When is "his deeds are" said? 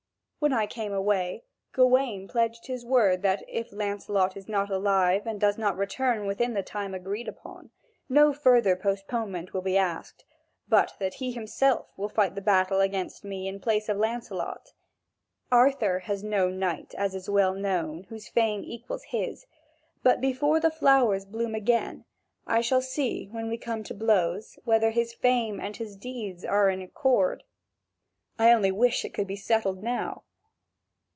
25.77-26.71